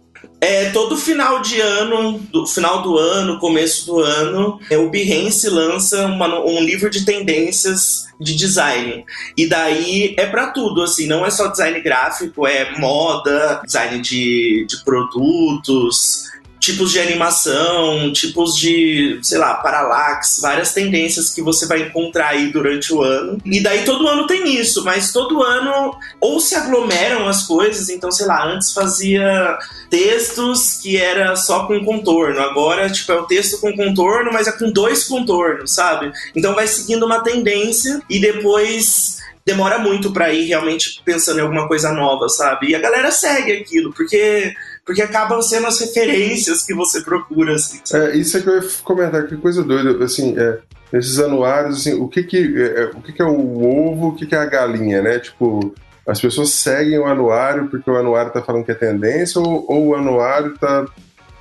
[0.44, 5.48] É, todo final de ano, do final do ano, começo do ano, é, o Behance
[5.48, 9.06] lança uma, um livro de tendências de design.
[9.38, 14.66] E daí é para tudo, assim, não é só design gráfico, é moda, design de,
[14.68, 21.82] de produtos, tipos de animação, tipos de, sei lá, paralax, várias tendências que você vai
[21.82, 23.40] encontrar aí durante o ano.
[23.44, 28.12] E daí todo ano tem isso, mas todo ano ou se aglomeram as coisas, então,
[28.12, 29.58] sei lá, antes fazia
[29.90, 34.52] textos que era só com contorno, agora, tipo, é o texto com contorno, mas é
[34.52, 36.12] com dois contornos, sabe?
[36.36, 41.68] Então vai seguindo uma tendência e depois demora muito para ir realmente pensando em alguma
[41.68, 42.70] coisa nova, sabe?
[42.70, 44.54] E a galera segue aquilo, porque
[44.86, 47.56] porque acabam sendo as referências que você procura.
[47.56, 47.80] Assim.
[47.94, 50.04] É, isso é que eu ia comentar, que coisa doida.
[50.04, 50.60] Assim, é,
[50.92, 54.16] nesses anuários, assim, o que que é, é, o que que é o ovo, o
[54.16, 55.20] que que é a galinha, né?
[55.20, 55.74] Tipo,
[56.06, 59.88] as pessoas seguem o anuário porque o anuário tá falando que é tendência ou, ou
[59.88, 60.86] o anuário tá,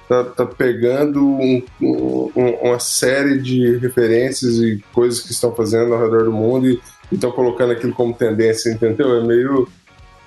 [0.09, 2.31] tá, tá pegando um, um,
[2.63, 7.33] uma série de referências e coisas que estão fazendo ao redor do mundo e estão
[7.33, 9.17] colocando aquilo como tendência, entendeu?
[9.17, 9.69] É meio,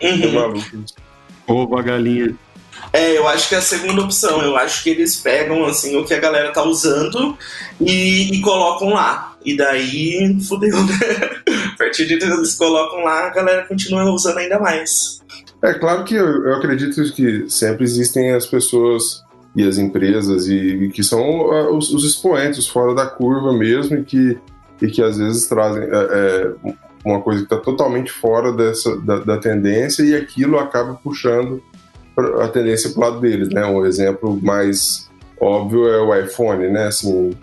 [0.02, 0.18] uhum.
[0.18, 0.84] meio maluco.
[1.48, 2.36] Ovo, a galinha.
[2.94, 4.42] É, eu acho que é a segunda opção.
[4.44, 7.36] Eu acho que eles pegam assim o que a galera tá usando
[7.82, 9.36] e, e colocam lá.
[9.44, 10.94] E daí, fudeu, né?
[11.74, 15.22] A partir de eles colocam lá, a galera continua usando ainda mais.
[15.62, 19.24] É claro que eu, eu acredito que sempre existem as pessoas
[19.56, 23.98] e as empresas e, e que são uh, os, os, expoentes fora da curva mesmo
[23.98, 24.38] e que,
[24.82, 26.54] e que às vezes trazem é, é,
[27.06, 31.62] uma coisa que está totalmente fora dessa, da, da, tendência e aquilo acaba puxando
[32.42, 33.66] a tendência para o lado deles, né?
[33.66, 36.88] Um exemplo mais óbvio é o iPhone, né?
[36.88, 37.36] Assim,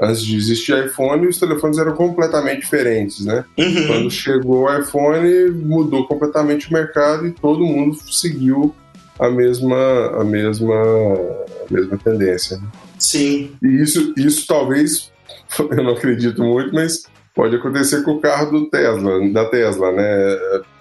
[0.00, 3.44] antes de existir iPhone, os telefones eram completamente diferentes, né?
[3.58, 3.86] Uhum.
[3.86, 8.74] Quando chegou o iPhone, mudou completamente o mercado e todo mundo seguiu
[9.18, 12.56] a mesma a mesma a mesma tendência.
[12.58, 12.68] Né?
[12.98, 13.50] Sim.
[13.62, 15.10] E isso isso talvez
[15.58, 17.04] eu não acredito muito, mas
[17.34, 20.36] pode acontecer com o carro do Tesla, da Tesla, né?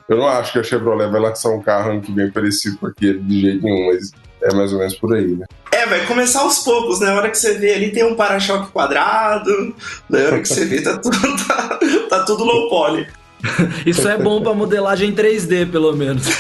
[0.10, 2.88] Eu não acho que a Chevrolet vai lançar um carro ano que vem parecido com
[2.88, 5.46] aquele de jeito nenhum, mas é mais ou menos por aí, né?
[5.72, 7.10] É, vai começar aos poucos, né?
[7.10, 9.76] A hora que você vê ali tem um para-choque quadrado,
[10.10, 13.08] na hora que você vê tá tudo, tá, tá tudo low poly.
[13.86, 16.28] Isso é bom pra modelagem 3D, pelo menos.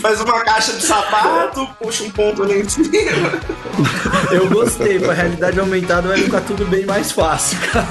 [0.00, 2.88] faz uma caixa de sapato, puxa um ponto ali em cima.
[4.30, 7.88] Eu gostei, pra realidade aumentada vai ficar tudo bem mais fácil, cara.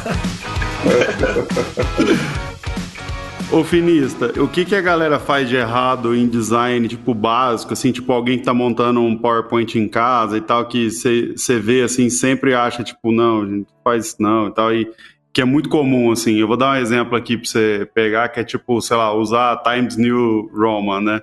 [3.55, 7.89] Ô, finista, o que, que a galera faz de errado em design, tipo, básico, assim,
[7.89, 12.09] tipo, alguém que tá montando um PowerPoint em casa e tal, que você vê, assim,
[12.09, 14.91] sempre acha, tipo, não, a gente faz isso não e tal, e
[15.31, 16.35] que é muito comum, assim.
[16.35, 19.63] Eu vou dar um exemplo aqui pra você pegar, que é, tipo, sei lá, usar
[19.63, 21.21] Times New Roman, né?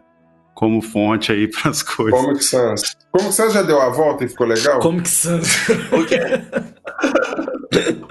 [0.63, 2.21] Como fonte aí pras coisas.
[2.21, 2.97] Comic Sans.
[3.11, 4.79] Comic Sans já deu a volta e ficou legal?
[4.79, 5.69] Comic Sans.
[5.91, 6.21] O quê?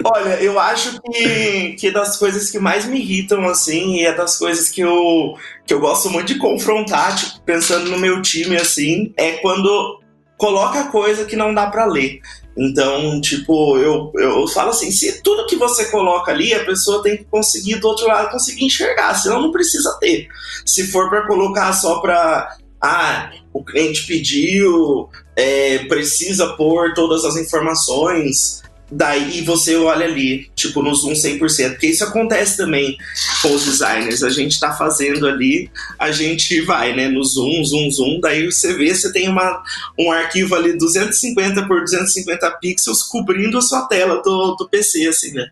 [0.04, 4.38] Olha, eu acho que, que das coisas que mais me irritam, assim, e é das
[4.38, 5.34] coisas que eu,
[5.66, 9.98] que eu gosto muito de confrontar, tipo, pensando no meu time, assim, é quando
[10.36, 12.20] coloca coisa que não dá para ler.
[12.56, 17.16] Então, tipo, eu, eu falo assim, se tudo que você coloca ali, a pessoa tem
[17.16, 20.28] que conseguir do outro lado conseguir enxergar, senão não precisa ter.
[20.64, 27.36] Se for para colocar só para ah, o cliente pediu, é, precisa pôr todas as
[27.36, 28.62] informações,
[28.94, 32.98] Daí você olha ali, tipo, no zoom 100%, porque isso acontece também
[33.40, 34.22] com os designers.
[34.22, 38.74] A gente tá fazendo ali, a gente vai, né, no zoom, zoom, zoom, daí você
[38.74, 39.62] vê, você tem uma,
[39.98, 45.32] um arquivo ali 250 por 250 pixels cobrindo a sua tela do, do PC, assim,
[45.32, 45.46] né?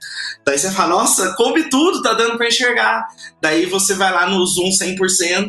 [0.45, 3.07] Daí você fala, nossa, coube tudo, tá dando para enxergar.
[3.41, 5.49] Daí você vai lá no zoom 100%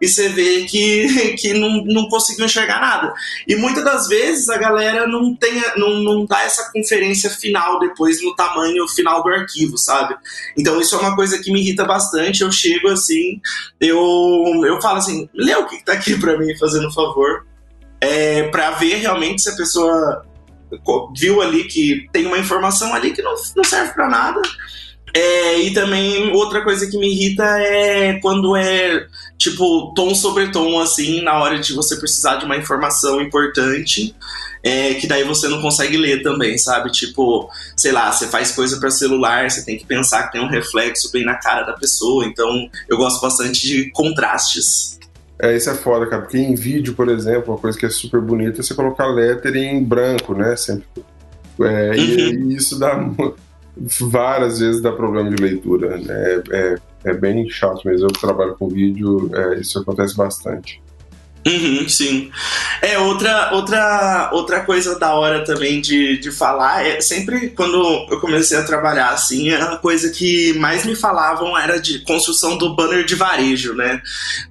[0.00, 3.12] e você vê que, que não, não conseguiu enxergar nada.
[3.46, 8.22] E muitas das vezes a galera não, tem, não, não dá essa conferência final depois
[8.22, 10.14] no tamanho final do arquivo, sabe?
[10.56, 12.42] Então isso é uma coisa que me irrita bastante.
[12.42, 13.40] Eu chego assim,
[13.80, 17.46] eu, eu falo assim, lê o que tá aqui para mim, fazendo um favor,
[18.00, 20.22] é, para ver realmente se a pessoa
[21.16, 24.42] viu ali que tem uma informação ali que não, não serve para nada
[25.14, 30.80] é, e também outra coisa que me irrita é quando é tipo tom sobre tom,
[30.80, 34.14] assim, na hora de você precisar de uma informação importante.
[34.60, 36.90] É, que daí você não consegue ler também, sabe?
[36.90, 40.48] Tipo, sei lá, você faz coisa para celular, você tem que pensar que tem um
[40.48, 42.24] reflexo bem na cara da pessoa.
[42.26, 44.98] Então, eu gosto bastante de contrastes.
[45.40, 48.20] É, isso é foda, cara, porque em vídeo, por exemplo, uma coisa que é super
[48.20, 50.56] bonita é você colocar lettering em branco, né?
[50.56, 50.86] Sempre.
[51.60, 51.94] É, uhum.
[51.94, 52.96] e, e isso dá
[54.00, 55.98] várias vezes dá problema de leitura.
[55.98, 56.06] Né?
[56.08, 58.06] É, é, é, bem chato mesmo.
[58.06, 60.82] Eu que trabalho com vídeo, é, isso acontece bastante.
[61.48, 62.30] Uhum, sim.
[62.82, 68.20] É, outra, outra, outra coisa da hora também de, de falar é sempre quando eu
[68.20, 73.04] comecei a trabalhar assim, a coisa que mais me falavam era de construção do banner
[73.04, 74.02] de varejo, né?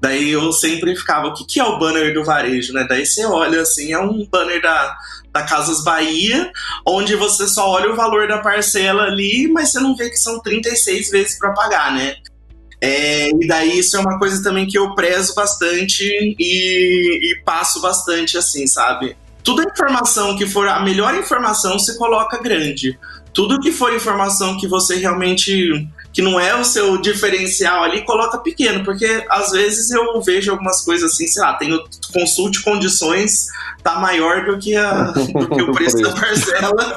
[0.01, 2.85] Daí eu sempre ficava, o que, que é o banner do varejo, né?
[2.89, 4.97] Daí você olha assim, é um banner da,
[5.31, 6.51] da Casas Bahia,
[6.85, 10.39] onde você só olha o valor da parcela ali, mas você não vê que são
[10.41, 12.15] 36 vezes para pagar, né?
[12.79, 16.03] É, e daí isso é uma coisa também que eu prezo bastante
[16.39, 19.17] e, e passo bastante, assim, sabe?
[19.43, 22.97] Tudo informação que for a melhor informação, você coloca grande.
[23.33, 28.39] Tudo que for informação que você realmente que não é o seu diferencial ali, coloca
[28.39, 31.79] pequeno, porque às vezes eu vejo algumas coisas assim, sei lá, tenho
[32.11, 33.49] consulte condições,
[33.83, 36.95] tá maior do que, a, do que o preço da parcela.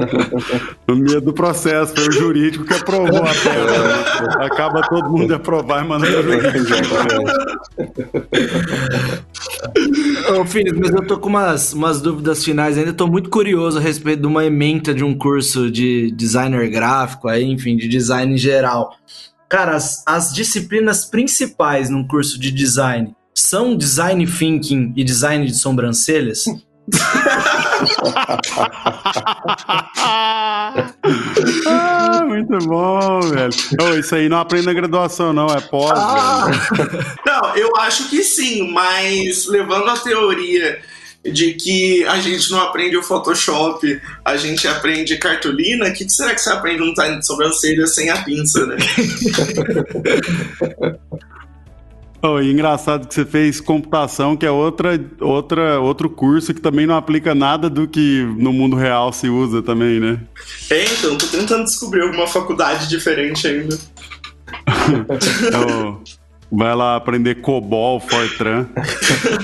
[0.88, 4.40] o medo do processo, foi o jurídico que aprovou a tela.
[4.46, 6.74] Acaba todo mundo de aprovar e mandar o jurídico.
[10.38, 12.92] Ô, Finis, mas eu tô com umas, umas dúvidas finais ainda.
[12.92, 17.44] Tô muito curioso a respeito de uma ementa de um curso de designer gráfico, aí,
[17.44, 18.94] enfim, de design em geral.
[19.48, 25.54] Cara, as, as disciplinas principais num curso de design são design thinking e design de
[25.54, 26.44] sobrancelhas?
[31.66, 33.52] ah, muito bom, velho.
[33.80, 36.46] Oh, isso aí não aprende na graduação, não, é pós, ah.
[37.26, 40.80] Não, eu acho que sim, mas levando a teoria
[41.24, 46.34] de que a gente não aprende o Photoshop, a gente aprende cartolina, o que será
[46.34, 48.76] que você aprende um design de sobrancelha sem a pinça, né?
[52.20, 56.84] Oh, e engraçado que você fez computação, que é outra, outra, outro curso que também
[56.86, 60.20] não aplica nada do que no mundo real se usa também, né?
[60.68, 63.78] É, então, tô tentando descobrir alguma faculdade diferente ainda.
[65.54, 65.98] oh,
[66.50, 68.66] vai lá aprender COBOL, Fortran.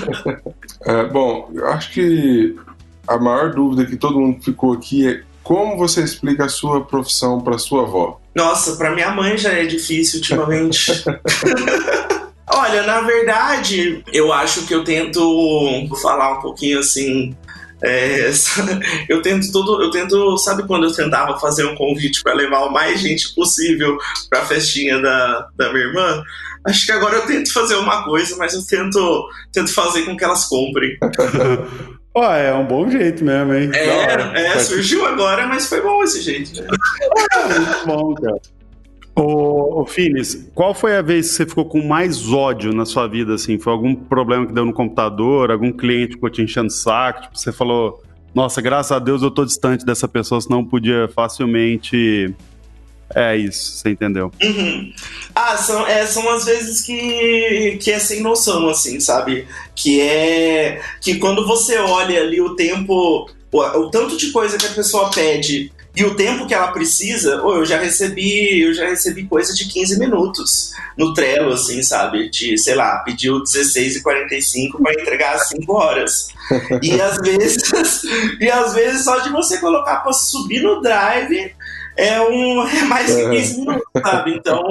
[0.83, 2.55] é, bom, eu acho que
[3.07, 7.39] a maior dúvida que todo mundo ficou aqui é como você explica a sua profissão
[7.39, 8.19] para sua avó?
[8.35, 10.91] Nossa, para minha mãe já é difícil ultimamente.
[12.55, 17.35] Olha, na verdade, eu acho que eu tento falar um pouquinho assim.
[17.83, 18.31] É,
[19.09, 22.71] eu tento tudo, eu tento, sabe quando eu tentava fazer um convite para levar o
[22.71, 23.97] mais gente possível
[24.29, 26.23] para a festinha da, da minha irmã?
[26.65, 30.23] Acho que agora eu tento fazer uma coisa, mas eu tento, tento fazer com que
[30.23, 30.97] elas comprem.
[32.15, 33.69] Ó, é um bom jeito mesmo, hein?
[33.73, 36.61] É, é surgiu agora, mas foi bom esse jeito.
[36.61, 36.67] Né?
[37.59, 38.41] muito bom, cara.
[39.15, 43.07] Ô, ô Finis, qual foi a vez que você ficou com mais ódio na sua
[43.07, 43.57] vida, assim?
[43.57, 47.39] Foi algum problema que deu no computador, algum cliente ficou te enchendo o saco, tipo,
[47.39, 48.03] você falou,
[48.33, 52.33] nossa, graças a Deus eu tô distante dessa pessoa, senão podia facilmente...
[53.13, 54.31] É isso, você entendeu?
[54.43, 54.91] Uhum.
[55.33, 59.47] Ah, são, é, são as vezes que, que é sem noção, assim, sabe?
[59.75, 64.65] Que é que quando você olha ali o tempo, o, o tanto de coisa que
[64.65, 68.87] a pessoa pede e o tempo que ela precisa, oh, eu já recebi, eu já
[68.87, 72.29] recebi coisa de 15 minutos no Trello, assim, sabe?
[72.29, 76.27] De, sei lá, pediu 16 e 45 para entregar às 5 horas.
[76.81, 78.03] E às vezes,
[78.39, 81.53] e às vezes só de você colocar para subir no Drive
[81.97, 84.35] é um é mais que 15 minutos, sabe?
[84.35, 84.61] Então,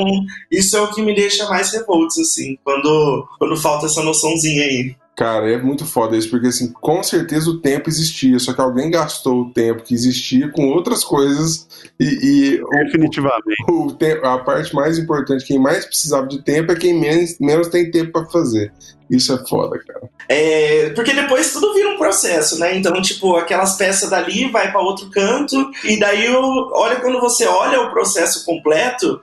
[0.50, 4.96] isso é o que me deixa mais revolto, assim, quando, quando falta essa noçãozinha aí.
[5.16, 8.90] Cara, é muito foda isso, porque assim, com certeza o tempo existia, só que alguém
[8.90, 11.68] gastou o tempo que existia com outras coisas
[12.00, 12.04] e.
[12.04, 13.62] e Definitivamente.
[13.68, 17.38] O, o tempo, a parte mais importante, quem mais precisava de tempo é quem menos,
[17.38, 18.72] menos tem tempo para fazer.
[19.10, 20.08] Isso é foda, cara.
[20.28, 22.76] É, porque depois tudo vira um processo, né?
[22.76, 27.82] Então, tipo, aquelas peças dali vai para outro canto, e daí, olha, quando você olha
[27.82, 29.20] o processo completo,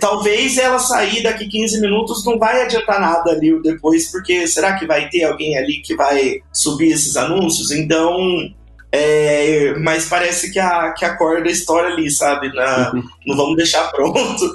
[0.00, 4.86] talvez ela sair daqui 15 minutos não vai adiantar nada ali depois, porque será que
[4.86, 7.70] vai ter alguém ali que vai subir esses anúncios?
[7.70, 8.16] Então.
[8.96, 12.54] É, mas parece que a, que acorda a história ali, sabe?
[12.54, 12.92] Na,
[13.26, 14.54] não vamos deixar pronto.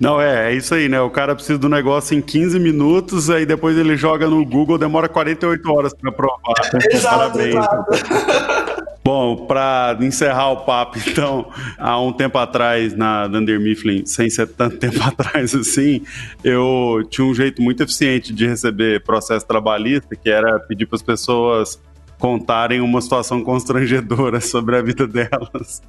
[0.00, 0.98] Não, é, é isso aí, né?
[0.98, 5.10] O cara precisa do negócio em 15 minutos, aí depois ele joga no Google, demora
[5.10, 6.54] 48 horas para provar.
[6.90, 7.54] Exato, Parabéns.
[7.54, 8.90] Exato.
[9.04, 14.46] Bom, para encerrar o papo, então, há um tempo atrás na Dunder Mifflin, sem ser
[14.48, 16.02] tanto tempo atrás assim,
[16.42, 21.02] eu tinha um jeito muito eficiente de receber processo trabalhista, que era pedir para as
[21.02, 21.78] pessoas
[22.18, 25.82] contarem uma situação constrangedora sobre a vida delas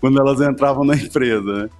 [0.00, 1.70] quando elas entravam na empresa.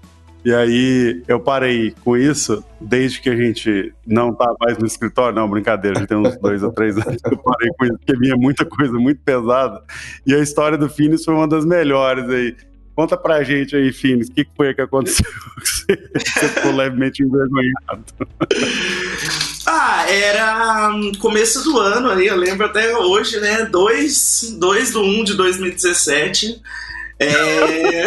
[0.46, 5.34] E aí eu parei com isso desde que a gente não tá mais no escritório.
[5.34, 8.16] Não, brincadeira, já tem uns dois ou três anos que eu parei com isso, porque
[8.16, 9.82] vinha muita coisa muito pesada.
[10.24, 12.56] E a história do Finis foi uma das melhores aí.
[12.94, 15.26] Conta pra gente aí, Finis, o que foi que aconteceu
[15.58, 18.04] você, você ficou levemente envergonhado?
[19.66, 23.64] Ah, era começo do ano aí, eu lembro até hoje, né?
[23.64, 26.62] 2, 2 do 1 de 2017.
[27.18, 28.06] É...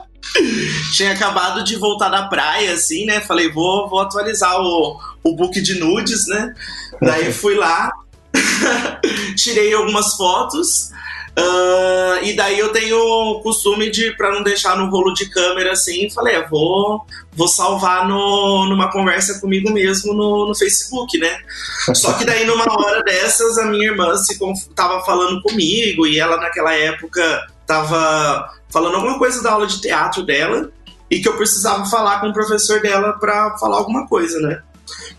[0.94, 3.20] Tinha acabado de voltar da praia, assim, né?
[3.20, 6.54] Falei, vou, vou atualizar o, o book de nudes, né?
[7.00, 7.90] Daí fui lá,
[9.36, 10.90] tirei algumas fotos.
[11.38, 15.72] Uh, e daí eu tenho o costume de, para não deixar no rolo de câmera
[15.72, 21.38] assim, falei, é, vou, vou salvar no, numa conversa comigo mesmo no, no Facebook, né?
[21.94, 24.38] Só que daí numa hora dessas a minha irmã se
[24.74, 30.24] tava falando comigo e ela naquela época tava falando alguma coisa da aula de teatro
[30.24, 30.72] dela
[31.08, 34.60] e que eu precisava falar com o professor dela para falar alguma coisa, né?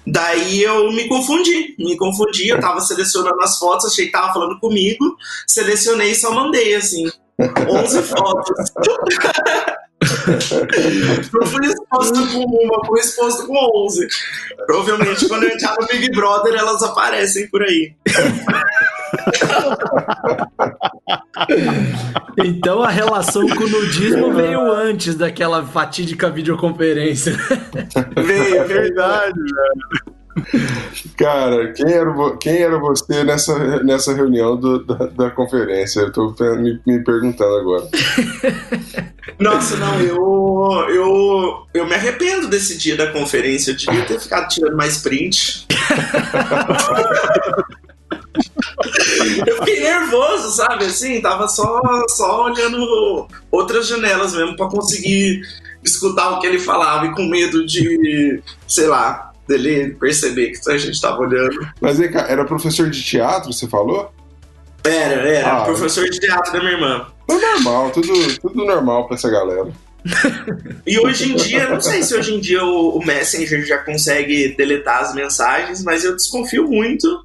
[0.06, 4.60] Daí eu me confundi, me confundi, eu tava selecionando as fotos, achei que tava falando
[4.60, 5.16] comigo,
[5.48, 8.72] selecionei e só mandei, assim, 11 fotos.
[11.34, 14.08] não fui exposto com uma, fui exposto com 11.
[14.66, 17.94] Provavelmente quando eu entrar no Big Brother elas aparecem por aí.
[22.44, 27.38] Então a relação com o nudismo veio antes daquela fatídica videoconferência.
[28.16, 30.21] veio, é verdade, velho.
[31.18, 36.02] Cara, quem era, quem era você nessa, nessa reunião do, da, da, conferência?
[36.02, 37.90] Eu tô me, me, perguntando agora.
[39.40, 43.72] Nossa, não, eu, eu, eu me arrependo desse dia da conferência.
[43.72, 45.68] Eu devia ter ficado tirando mais print.
[49.46, 50.86] eu fiquei nervoso, sabe?
[50.86, 55.42] Assim, tava só, só olhando outras janelas mesmo para conseguir
[55.84, 60.78] escutar o que ele falava e com medo de, sei lá, dele perceber que a
[60.78, 61.68] gente tava olhando.
[61.80, 64.12] Mas aí, era professor de teatro, você falou?
[64.84, 67.06] Era, era, ah, professor de teatro da minha irmã.
[67.28, 69.72] Tudo normal, tudo, tudo normal pra essa galera
[70.86, 74.56] e hoje em dia, não sei se hoje em dia o, o, Messenger já consegue
[74.56, 77.24] deletar as mensagens, mas eu desconfio muito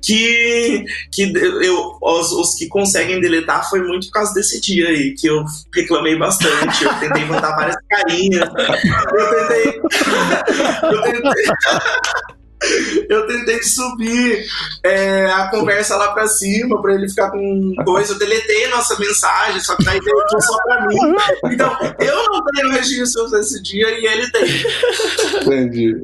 [0.00, 5.14] que, que eu, os, os, que conseguem deletar foi muito por causa desse dia aí,
[5.14, 5.44] que eu
[5.74, 6.84] reclamei bastante.
[6.84, 8.48] Eu tentei botar várias carinhas.
[8.48, 9.80] Eu tentei.
[10.90, 11.44] eu tentei.
[13.08, 14.44] Eu tentei subir
[14.82, 18.12] é, a conversa lá pra cima pra ele ficar com coisa.
[18.14, 20.96] Eu deletei a nossa mensagem, só que daí deletou só pra mim.
[21.52, 24.44] Então, eu não tenho registro desse dia e ele tem.
[25.42, 25.96] Entendi.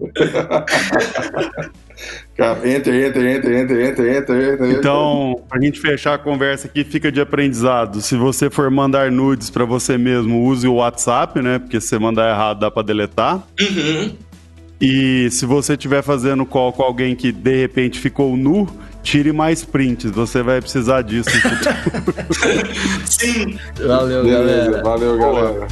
[2.37, 4.73] Cara, entra, entra, entra, entra, entra, entra, entra.
[4.73, 8.01] Então, pra gente fechar a conversa aqui, fica de aprendizado.
[8.01, 11.59] Se você for mandar nudes pra você mesmo, use o WhatsApp, né?
[11.59, 13.47] Porque se você mandar errado, dá pra deletar.
[13.61, 14.17] Uhum.
[14.81, 18.66] E se você estiver fazendo call com alguém que de repente ficou nu,
[19.03, 20.11] tire mais prints.
[20.11, 21.28] Você vai precisar disso.
[23.05, 23.59] Sim.
[23.87, 24.83] Valeu, Beleza, galera.
[24.83, 25.68] valeu, galera.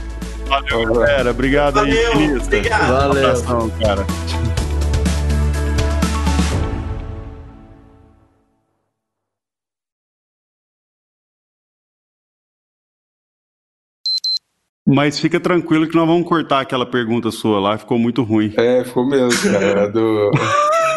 [0.46, 1.30] Valeu, galera.
[1.30, 2.46] Obrigado Valeu, aí, Finista.
[2.56, 2.88] obrigado.
[2.88, 3.26] Valeu.
[3.26, 4.06] Abração, cara.
[14.89, 18.55] Mas fica tranquilo que nós vamos cortar aquela pergunta sua lá, ficou muito ruim.
[18.57, 19.84] É, ficou mesmo, cara.
[19.84, 20.30] A do,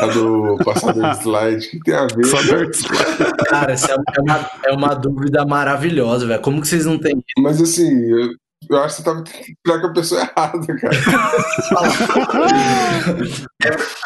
[0.02, 1.68] a do passador de slide.
[1.68, 2.26] O que tem a ver?
[2.26, 2.68] Só cara?
[2.68, 6.42] dar Cara, essa é uma, é uma dúvida maravilhosa, velho.
[6.42, 8.30] Como que vocês não têm Mas assim, eu,
[8.72, 10.98] eu acho que você tava tentando falar com a pessoa errada, cara.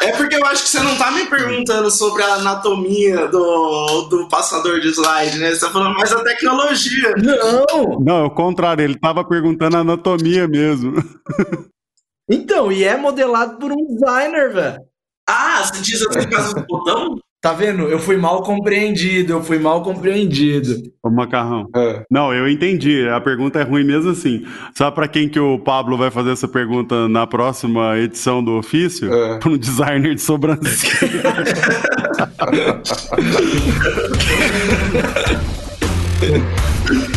[0.02, 4.28] É porque eu acho que você não tá me perguntando sobre a anatomia do, do
[4.28, 5.54] passador de slide, né?
[5.54, 7.14] Você tá falando mais da tecnologia.
[7.16, 8.00] Não!
[8.00, 10.94] Não, é o contrário, ele tava perguntando a anatomia mesmo.
[12.28, 14.80] Então, e é modelado por um designer, velho.
[15.28, 17.18] Ah, você diz assim por causa do botão?
[17.46, 17.84] Tá vendo?
[17.84, 20.82] Eu fui mal compreendido, eu fui mal compreendido.
[21.00, 21.68] O macarrão.
[21.76, 22.02] É.
[22.10, 23.06] Não, eu entendi.
[23.08, 24.44] A pergunta é ruim mesmo assim.
[24.74, 29.14] Sabe pra quem que o Pablo vai fazer essa pergunta na próxima edição do ofício?
[29.14, 29.38] É.
[29.38, 31.22] Para um designer de sobrancelha.